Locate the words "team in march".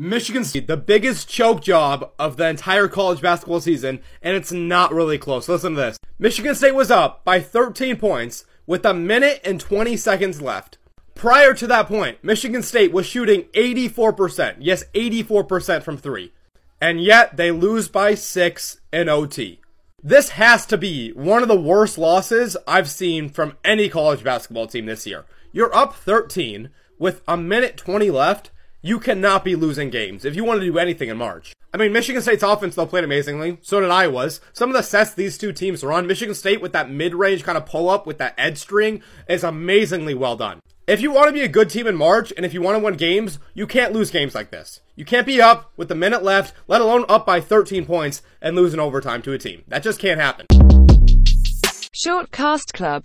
41.68-42.32